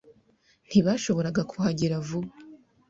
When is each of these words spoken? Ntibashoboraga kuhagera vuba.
Ntibashoboraga 0.67 1.41
kuhagera 1.51 1.95
vuba. 2.07 2.31